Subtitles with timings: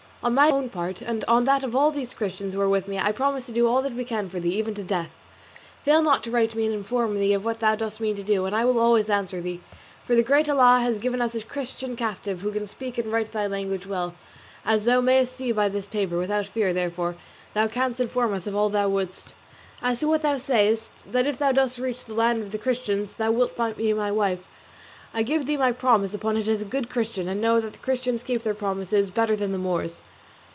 [0.23, 2.99] On my own part, and on that of all these Christians who are with me,
[2.99, 5.09] I promise to do all that we can for thee, even to death.
[5.83, 8.45] Fail not to write to me and inform me what thou dost mean to do,
[8.45, 9.61] and I will always answer thee;
[10.05, 13.31] for the great Allah has given us a Christian captive who can speak and write
[13.31, 14.13] thy language well,
[14.63, 17.15] as thou mayest see by this paper; without fear, therefore,
[17.55, 19.33] thou canst inform us of all thou wouldst.
[19.81, 23.09] As to what thou sayest, that if thou dost reach the land of the Christians
[23.17, 24.45] thou wilt be my wife,
[25.15, 27.79] I give thee my promise upon it as a good Christian; and know that the
[27.79, 30.03] Christians keep their promises better than the Moors.